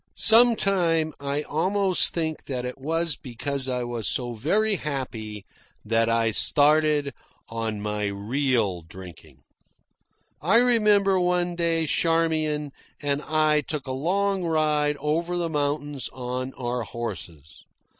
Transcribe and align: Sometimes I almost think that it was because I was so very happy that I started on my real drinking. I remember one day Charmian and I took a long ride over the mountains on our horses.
Sometimes 0.15 1.13
I 1.19 1.43
almost 1.43 2.09
think 2.11 2.45
that 2.45 2.65
it 2.65 2.79
was 2.79 3.15
because 3.15 3.69
I 3.69 3.83
was 3.83 4.07
so 4.07 4.33
very 4.33 4.77
happy 4.77 5.45
that 5.85 6.09
I 6.09 6.31
started 6.31 7.13
on 7.49 7.81
my 7.81 8.05
real 8.05 8.81
drinking. 8.81 9.43
I 10.41 10.57
remember 10.57 11.19
one 11.19 11.55
day 11.55 11.85
Charmian 11.85 12.71
and 12.99 13.21
I 13.21 13.61
took 13.61 13.85
a 13.85 13.91
long 13.91 14.43
ride 14.43 14.97
over 14.97 15.37
the 15.37 15.51
mountains 15.51 16.09
on 16.13 16.53
our 16.55 16.81
horses. 16.81 17.63